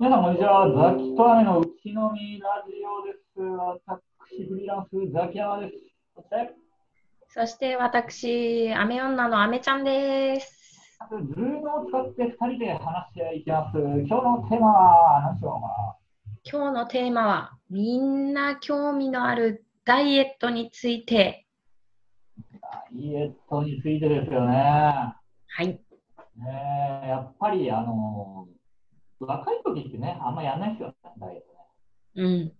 [0.00, 0.92] 皆さん、こんにちは。
[0.92, 3.42] ザキとアメのうちのみラジオです。
[3.42, 5.74] 私、フリーランス、ザキヤマです。
[6.14, 6.54] そして、
[7.26, 10.96] そして私、アメ女のアメちゃんです。
[11.10, 13.76] ズームを使って2人で話していきます。
[13.76, 15.98] 今日のテーマは何でしょうか？
[16.44, 21.44] 今日のテーマは、みんな興味のあるダイエットについて。
[22.62, 24.54] ダイエットについてですよね。
[24.54, 25.16] は
[25.58, 25.66] い。
[25.66, 25.80] ね
[27.04, 28.46] えやっぱり、あの、
[29.20, 32.28] 若い時ってね、あんまやんないですよ、ダイエットね。
[32.28, 32.52] うん。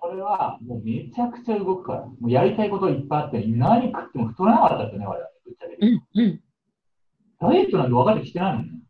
[0.00, 5.28] これはもうめちゃくちゃ動くから、もうやりたいこといっぱいあって、何食っても太らなかったですよね、我々。
[5.44, 6.02] ぶっちゃけうん。
[6.14, 6.40] うん。
[7.40, 8.80] ダイエットなんて分かってきてないもんね。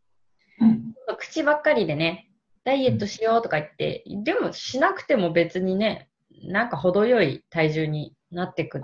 [1.17, 2.29] 口ばっかりでね、
[2.63, 6.09] ダイエットしようとか言って、でもしなくても別にね、
[6.43, 8.83] なんか程よい体重になってくる。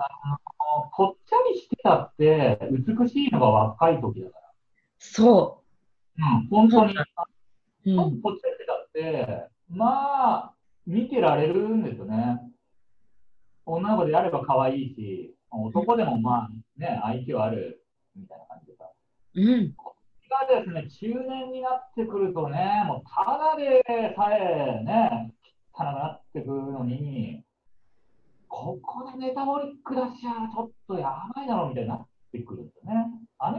[0.96, 4.52] ぽっちゃりしてたって、美しいのが若い時だから。
[4.98, 5.62] そ
[6.18, 6.94] うん、本当に。
[7.86, 7.90] う。
[7.90, 8.20] うん。
[8.20, 10.54] ぽっちゃりしてたって、まあ、
[10.86, 12.40] 見てられるんですよね。
[13.66, 17.84] 女の子であれば可愛いし、男でもまあね、愛嬌ある
[18.16, 18.90] みたいな感じでさ。
[19.34, 19.74] うん。
[20.28, 23.82] がですね、中年になってくるとね、もうただで
[24.14, 25.32] さえね、
[25.72, 27.42] 汚くなってくるのに、
[28.48, 33.06] ここでメタボリック出しちゃちょっとやばいだろうみたいになってくるんですよね。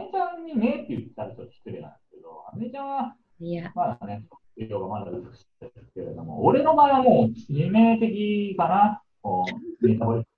[0.00, 4.22] 姉ちゃんにねって言ったらちょっと失礼なんですけど、姉ちゃんはいや、まだね、
[4.58, 9.46] 栄養がまだ美しいですけれども、俺の場合はもう致命的かな、こ
[9.80, 10.28] うメタボリック。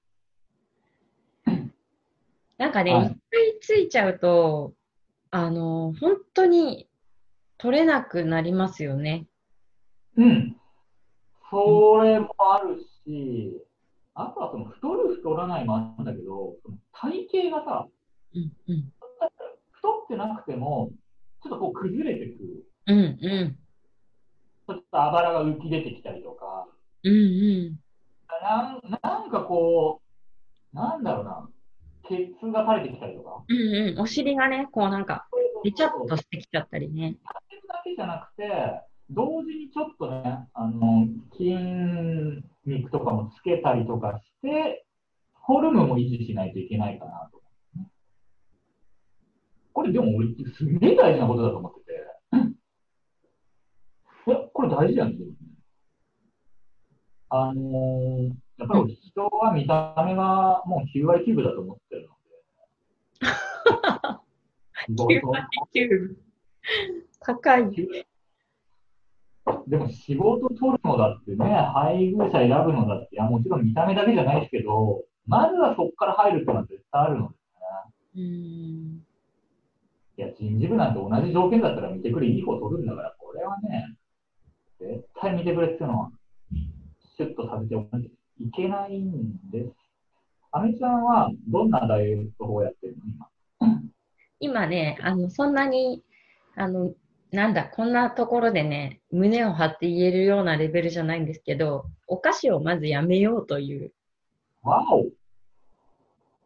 [2.58, 4.74] なんかね、はい一回ついちゃうと、
[5.32, 6.88] あの、本当に
[7.58, 9.26] 取れなくなりますよね。
[10.16, 10.56] うん。
[11.50, 13.60] それもあるし、
[14.14, 17.88] あとはその太る太らないもあるんだけど、その体型がさ、
[18.34, 18.52] うん。
[18.68, 18.92] うん。
[19.72, 20.92] 太ってなくても、
[21.42, 22.71] ちょっとこう崩れてくる。
[22.86, 22.98] うん。
[22.98, 23.58] うん。
[24.66, 26.66] ちょっとあばらが浮き出てきたりとか、
[27.04, 27.12] うん。
[27.12, 27.78] うん。
[28.42, 30.00] なんなんかこ
[30.72, 31.48] う、なんだろうな、
[32.08, 33.44] ケツが垂れてきたりとか。
[33.48, 33.56] うん
[33.90, 34.00] うん。
[34.00, 35.26] お尻がね、こうなんか、
[35.62, 37.10] べちゃっとしてきちゃったりね。
[37.10, 37.18] 立
[37.50, 41.06] てるだけじゃなくて、同時にちょっとね、あの、
[41.36, 41.54] 筋
[42.66, 44.84] 肉とかもつけたりとかして、
[45.46, 47.42] フォルムも維持しないといけないかなと。
[49.72, 51.81] これでも俺、すげえ大事なことだと思ってて。
[54.26, 55.28] いや、これ大事なんですよ。
[57.30, 62.14] あのーやっぱり俺人は見た目がもう9割9分だと思ってるの
[64.96, 65.14] で。
[65.22, 65.42] 9割
[65.74, 66.16] 9
[67.20, 67.64] 高い。
[69.66, 71.44] でも仕事取るのだってね、
[71.74, 77.40] 配偶者選ぶのだって、いやもちろん見た目だけじゃないですけど、まずはそこから入るっていうのは絶対あるのです
[78.16, 78.22] ね。
[78.22, 79.06] うん。
[80.18, 83.96] いや、人事部なんて同じ条件だったら見てくれ、いい方取るんだから、これはね、
[84.82, 86.10] 絶対見てくれっていうのは、
[87.16, 88.08] シュッとさせておかなきゃ
[88.40, 89.70] いけないんです。
[90.50, 93.02] アメちゃんはどんなダイエット法をやってるの
[93.60, 93.82] 今？
[94.40, 96.02] 今ね、あの、そんなに、
[96.56, 96.92] あの、
[97.30, 103.86] なんだ、こんなところでね、胸を張って言えるようなレベルじゃないんですけど、お菓子をまずやめようという。
[103.86, 103.94] って
[104.64, 105.06] わお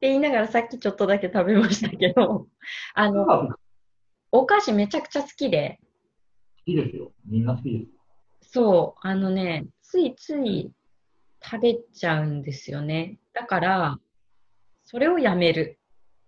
[0.03, 2.47] 言いながらさっきちょっとだけ食べましたけど、
[2.95, 3.49] あの、好
[4.31, 5.81] お菓子めちゃくちゃ好きで、
[6.67, 7.13] きですよ。
[7.27, 7.96] みんな好きです。
[8.47, 10.73] そう、あのね、ついつい
[11.43, 13.19] 食べちゃうんですよね。
[13.33, 13.99] だから、
[14.85, 15.79] それをやめる。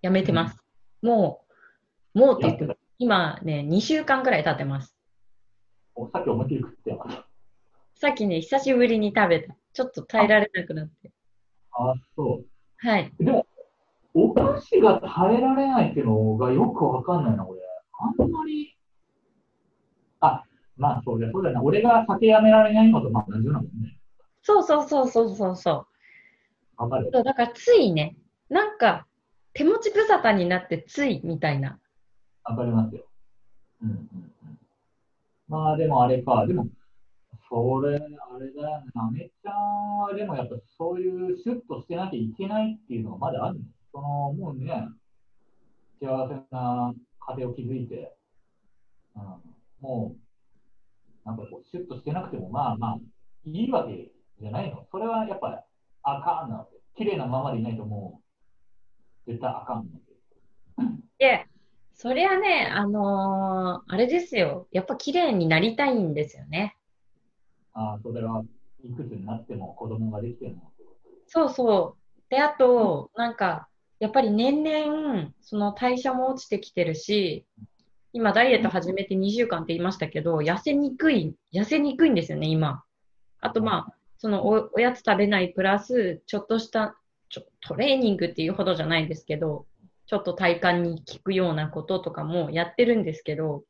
[0.02, 0.64] やめてます。
[1.02, 1.44] も
[2.14, 4.94] う、もうって言っても、今ね、2週間くらい経ってます。
[5.94, 7.26] おさっき思いっきり食ってました。
[7.94, 9.56] さっきね、久しぶりに食べた。
[9.72, 11.10] ちょっと耐えられなくなって。
[11.72, 12.46] あ、そう。
[12.78, 13.12] はい。
[13.18, 13.46] でも、
[14.14, 17.60] お菓子が耐えられないっていうのがよくわかんないな、俺。
[18.00, 18.76] あんまり。
[20.20, 20.44] あ、
[20.78, 21.62] まあ、そうだよ、そうだよな。
[21.62, 23.98] 俺が酒やめられないのとまあ同じようなもんね。
[24.42, 25.86] そうそうそうそうそうそう。。
[27.12, 28.16] そうだからついね、
[28.48, 29.06] なんか
[29.52, 31.78] 手持ち無沙汰になってついみたいな。
[32.44, 33.04] わかりますよ。
[33.82, 34.58] うんうんうん。
[35.48, 36.46] まあ、でもあれか。
[36.46, 36.68] でも、
[37.48, 38.90] それ、あれだよね。
[38.94, 43.64] なめちゃんは、でもやっぱそういうシュッとしてなきゃいけないっていうのがまだあるの。
[43.92, 44.88] その、もうね、
[46.00, 46.94] 幸せな
[47.30, 48.14] 家庭を築いて、
[49.16, 49.22] うん、
[49.80, 50.27] もう、
[51.28, 52.98] なんかこう、シュッとしてなくても、まあまあ、
[53.44, 54.10] いいわけ
[54.40, 54.86] じゃないの。
[54.90, 55.56] それはやっぱり
[56.02, 56.78] あかんなって。
[56.96, 58.22] 綺麗なままでいないとも
[59.26, 59.98] う、絶対あかんので。
[61.18, 61.46] で、
[61.92, 64.68] そりゃね、あのーあれですよ。
[64.72, 66.76] やっぱ綺麗になりたいんですよね。
[67.74, 68.42] ああ、それは
[68.82, 70.72] いくつになっても子供ができても
[71.26, 72.30] そうそう。
[72.30, 73.68] で、あと、なんか、
[74.00, 77.44] やっぱり年々、その代謝も落ちてきてるし、
[78.12, 82.82] 今ダイエット始めて2週間って言いましたけど、痩せにくい、痩せにくいんですよね、今。
[83.40, 86.96] あとまあ、そのおおやつ食べないプラス、ちょっとした
[87.28, 89.66] ちょトレーニングっていうほどじゃないんですけど、
[90.06, 93.64] ちょっと体幹に効くようなこととかもやってるんですけど、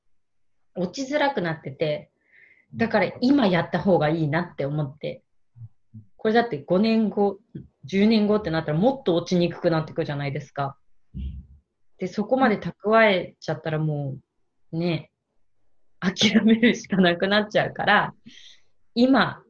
[0.77, 2.11] 落ちづらくなってて、
[2.75, 5.23] だから今やった方がいいなって思って、
[6.17, 7.39] これだって5年後、
[7.87, 10.77] 10年後ってなったらもっと落ちにくくなってくるじゃないですか。
[11.99, 14.21] で、そこまで蓄えちゃったらもう、
[14.73, 15.11] ね、
[16.01, 18.15] 諦めるしかなくなっちゃうから、
[18.95, 19.43] 今、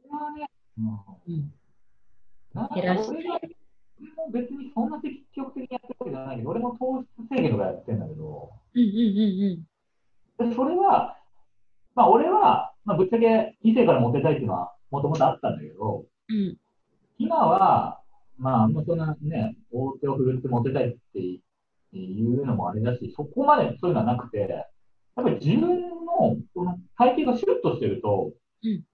[1.26, 1.52] うん、
[2.74, 3.58] 減らして。
[4.18, 11.16] も別にそんな積極的にやってるわけじゃないけど、俺も糖質制限とかやってんだけど、うんうんうんうん、でそれは、
[11.94, 16.56] まあ俺は、まあ、ぶっちゃけ異性からモテたいっていうのはもともとあったんだけど、うん、
[17.18, 18.00] 今は、
[18.38, 21.40] まあ、あんまそんなね、大手を振るってモテたいってい
[21.92, 24.66] うのもあれだし、そこまでそういうのはなくて、
[25.18, 25.88] やっぱり自分の
[26.54, 28.30] この体型がシュッとしてると、
[28.62, 28.84] うん、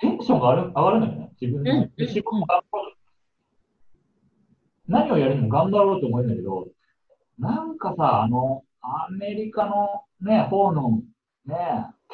[0.00, 1.30] テンションが上がるんだよね。
[1.40, 2.96] 自分の仕事も頑張る。
[4.88, 6.66] 何をやるにも頑張ろうと思うんだけど、
[7.38, 11.00] なんかさ、あの、アメリカのね、方の
[11.46, 11.56] ね、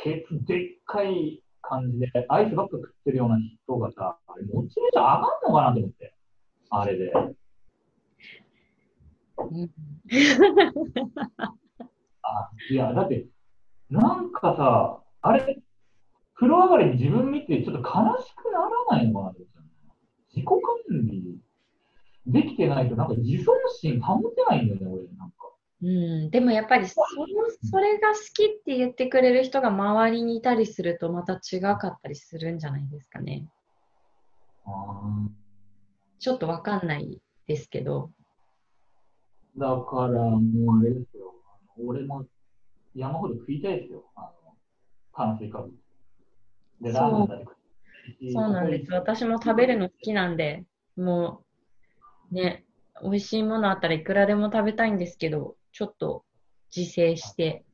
[0.02, 6.14] ケツでっかい感じで、アイスばっか食ってるような人がさ、あれ、モチベーション上がんのかなと思って。
[6.68, 7.14] あれで。
[12.22, 13.26] あいや、だって、
[13.90, 15.62] なんかさ、あれ、
[16.34, 19.58] 風呂上がりに自分見てちょっと悲しくならないのかなと思って。
[20.34, 20.58] 自己管
[21.06, 21.38] 理
[22.26, 25.36] できてないと、なんか自尊心保てないんだよね、俺、なんか。
[25.80, 27.02] うん、でもやっぱりそ
[27.70, 33.48] それが好きって言ってくれる人が周りにいたりするとまた違かったりするんじゃないですかね。
[36.18, 38.10] ちょっとわかんないですけど。
[39.56, 41.32] だからもうあれですよ。
[41.86, 42.26] 俺も
[42.94, 44.04] 山ほど食いたいですよ。
[44.16, 44.56] あの
[45.14, 45.70] 炭水化物。
[46.80, 47.46] で、ラーメンだって
[48.32, 48.92] そうなんです。
[48.92, 50.64] 私も食べるの好きなんで、
[50.96, 51.44] も
[52.32, 52.64] うね、
[53.02, 56.24] 美味しいものあったらいくらでも食べたいんですけど、ちょっと
[56.74, 57.64] 自制して。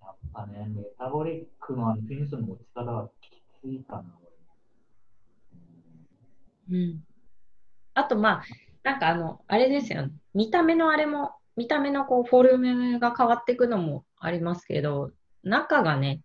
[0.00, 4.04] やっぱね、メタボリックのあのテンションの持ち方はきついかな、
[6.70, 7.04] うん。
[7.94, 8.44] あと、まあ、
[8.82, 10.12] なんかあの、あれですよね。
[10.34, 15.10] 見た目のあれも、見た目のこう、フォルムが変わっていくのもありますけど、
[15.42, 16.20] 中がね、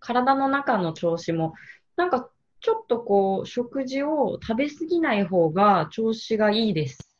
[0.00, 1.54] 体の中の調子も、
[1.96, 2.28] なんか
[2.60, 7.16] ちょっとこう、食事を食べ過ぎない方が調子がいいです。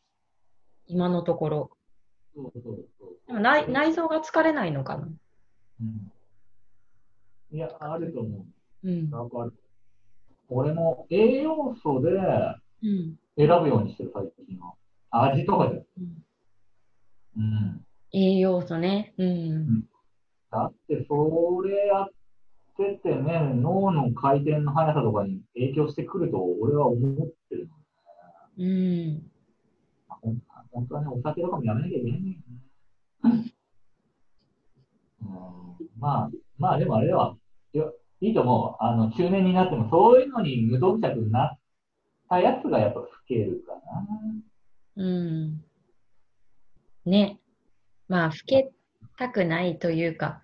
[0.86, 1.70] 今のところ。
[3.26, 5.08] でも内内臓が疲れないのかな。
[5.80, 6.12] うん、
[7.52, 8.44] いや、あると思
[8.84, 8.90] う。
[8.90, 9.10] うん。
[9.10, 9.54] かる。
[10.50, 12.10] 俺も栄養素で
[12.82, 13.16] 選
[13.62, 14.74] ぶようにしてる、最近は。
[15.10, 16.22] 味とかじゃうん。
[17.36, 19.14] うん、栄養素ね。
[19.18, 19.84] うん。
[20.50, 22.08] だって、それやっ
[22.76, 27.80] ててね、脳の回転の速さとかに影響してくると、俺は思ってるのね。
[28.58, 28.66] う
[29.22, 29.30] ん。
[30.72, 32.38] 本当はね、お酒とかもやめなきゃいけないね。
[33.22, 33.52] うん、
[35.98, 37.36] まあ、まあでもあれは、
[38.20, 38.84] いいと思う。
[38.84, 41.58] あの、中年になっても、そういうのに無頓着になっ
[42.28, 44.06] たやつがやっぱ老けるかな。
[44.96, 45.64] うん。
[47.06, 47.38] ね。
[48.08, 48.70] まあ、老け
[49.18, 50.42] たくないというか、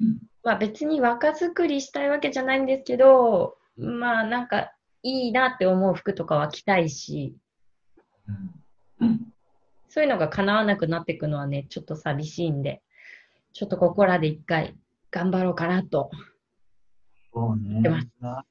[0.00, 4.72] うん、まあ別に若作りしたいわけじゃないんですけど、まあなんか
[5.02, 7.36] いいなって思う服とかは着たいし、
[9.00, 9.32] うん、
[9.88, 12.82] そういうのが叶わなくなっていくのはね、ちょっと寂しいんで、
[13.52, 14.76] ちょっとここらで一回
[15.10, 16.10] 頑張ろうかなと
[17.32, 17.80] そうね。
[17.80, 18.44] 上が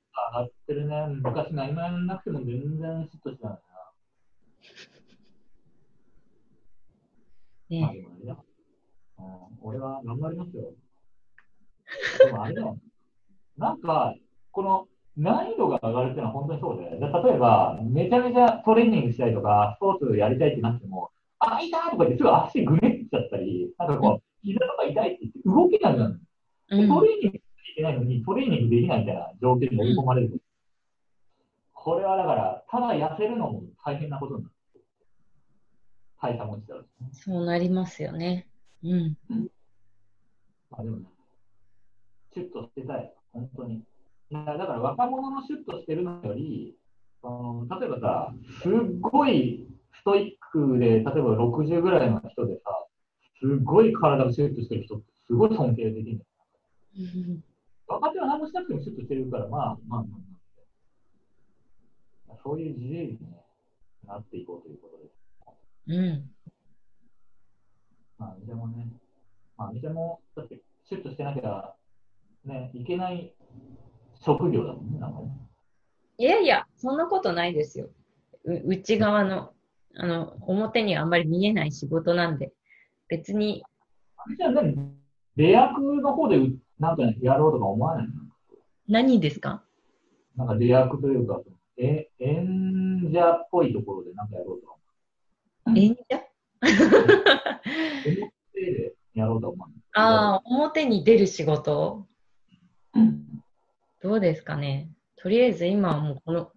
[0.44, 1.08] ってるね。
[1.22, 3.62] 昔何もやらなくても全然シュッとしたんだな。
[7.70, 8.38] ねまあ、でもあれだ。
[9.20, 9.26] うん、
[9.62, 10.74] 俺は頑張りますよ。
[12.26, 12.78] でもあれだよ。
[13.58, 14.16] なんか、
[14.52, 21.10] この難易度が上がるっていうのは本当にそうで、例えば、めちゃめちゃトレーニングしたいとか、スポーツやりたいってなっても、
[21.40, 26.20] あ、痛いとか言ってすぐ足ぐねっちゃったり、なんかこう、膝とか痛いって言って動けなくなる。
[26.70, 27.40] トレーニング
[27.78, 30.42] けないのに、トレーニングできないみたいな条件に追い込まれる。
[31.74, 34.56] これはだから、ただ痩せるのも大変なことになる。
[36.20, 36.76] 体差持ちだ
[37.14, 38.48] そうなりますよね。
[38.84, 39.18] うん。
[40.72, 41.06] あでもね、
[42.34, 43.84] シュッとしてたい、本当に。
[44.32, 46.76] だから若者のシュッとしてるのより、
[47.22, 52.62] その例えばさ、すっごいストイックで、例えば60ぐらいの人でさ、
[53.40, 56.26] すっごい体がシュッとしてる人ってすごい尊敬できる。
[57.88, 60.04] 若手は何もしなくてもシュッとしてるから、まあ、まあ、
[62.28, 63.18] まあ、そういう事例に、ね、
[64.06, 65.17] なっていこうということです。
[65.88, 66.30] うん。
[68.18, 68.88] まあ、店もね、
[69.58, 71.74] まあ、店も、だって、シュッとしてなきゃ、
[72.46, 73.34] ね、いけない
[74.20, 75.30] 職業だもんね、なんかね。
[76.18, 77.90] いやいや、そんなことないですよ。
[78.46, 79.54] う内側の、
[79.96, 82.52] あの、表にはあんまり見えない仕事なんで、
[83.08, 83.64] 別に、
[84.18, 84.76] あれじゃあ何
[85.36, 88.14] 出役の方でうなんかやろうとか思わないの？
[88.88, 89.64] 何ですか？
[90.36, 91.40] なんか出役というか、
[91.78, 94.77] え演者っぽいところでなんかやろうとか。
[95.76, 96.24] 演者？
[99.94, 102.06] ああ、表に出る仕事？
[102.94, 103.24] うん
[104.02, 104.90] どうですかね？
[105.16, 106.52] とりあえず今はもうこの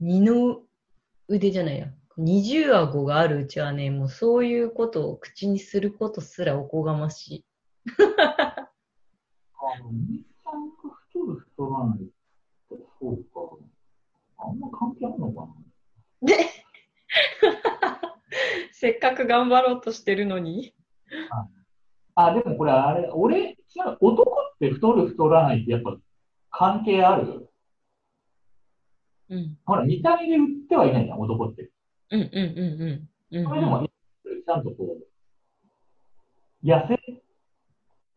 [0.00, 0.62] 二の
[1.28, 1.88] 腕じゃないや。
[2.16, 7.44] 二重顎があるうちはね、もうそういうことを口にすることすらおこがましい。
[7.98, 8.68] あ
[9.80, 9.90] の、
[11.10, 12.12] 太る太らないって、
[13.00, 13.40] そうか。
[14.38, 15.48] あんま関係あるのかな
[16.22, 16.36] で、
[18.84, 20.74] せっかく頑張ろうとしてるのに。
[22.16, 23.54] あ、でもこれあれ、俺、違
[23.86, 25.96] う、男って太る太らないってやっぱ
[26.50, 27.48] 関係ある？
[29.30, 29.56] うん。
[29.64, 31.70] ほら、見た目で売ってはいないじゃん、男って。
[32.10, 32.38] うんうんうん
[33.32, 33.38] うん。
[33.38, 34.98] うんそれでも、ちゃんとこ
[36.62, 36.98] う、痩せ、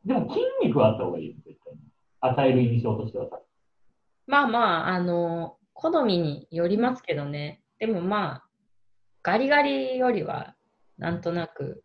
[0.03, 1.79] でも筋肉はあった方がいいよ、絶対に。
[2.19, 3.39] 与える印象としてはさ。
[4.25, 4.59] まあま
[4.89, 7.61] あ、あの、好みによりますけどね。
[7.79, 8.43] でもまあ、
[9.23, 10.55] ガリガリよりは、
[10.97, 11.83] なんとなく、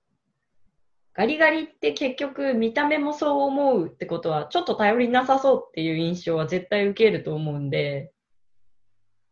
[1.15, 8.13] ガリガリって結局見た目もそう思うってことは、ちょっと頼りなさそうっていう印象は絶対受けると思うんで、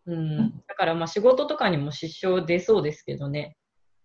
[0.06, 3.56] うん、だからまあ仕事とかにも支障出そうですけどね。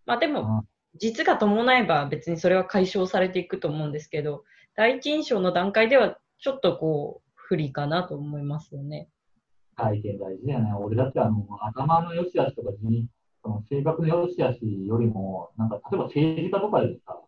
[0.05, 0.65] まあでも、
[0.97, 4.43] 実が伴えば別にそれは解消されていくと思うんですけど、
[4.75, 9.09] 第一印象の段階ではちょっとこう、不利かなと思いますよね。
[9.75, 10.73] 体験大事だよね。
[10.73, 13.07] 俺だってあの、頭の良し悪しとか人
[13.45, 17.21] その性格の良し悪しよりも、なんか例えば政治家とかでさ、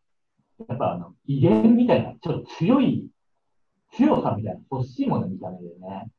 [0.67, 3.07] やっぱあの、威厳みたいな、ちょっと強い、
[3.93, 6.09] 強さみたいな、欲しいもの見た目でね。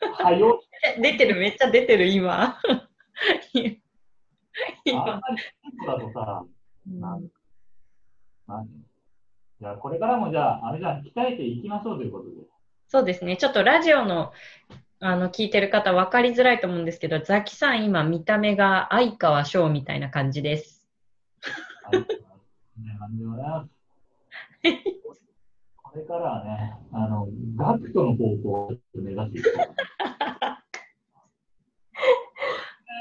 [0.16, 0.62] はよ、
[1.02, 2.42] 出てる、めっちゃ出てる、今。
[2.42, 2.58] あん
[4.84, 5.42] 今まり
[5.78, 6.46] そうだとさ、
[6.86, 7.28] なん
[8.46, 8.66] 何
[9.60, 12.36] じゃあこれからもじゃあ、あれじゃあ、鍛えていきましょうということで。
[12.86, 13.36] そうですね。
[13.36, 14.32] ちょっとラジオの、
[15.00, 20.84] あの、聞いてる方分かりづらいと思うんですけど、ザキさん今見た目が相川翔みたいな感じです。
[21.84, 22.00] はい。
[22.00, 22.06] ね、
[22.98, 23.70] なんでもございます。
[25.82, 29.58] これからはね、あの、ガクトの方向を目指していこう。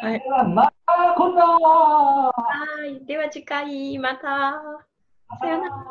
[0.05, 2.31] はいでは、また、こんなは
[2.85, 3.03] い。
[3.05, 4.61] では次回、また。
[5.39, 5.85] さよなら。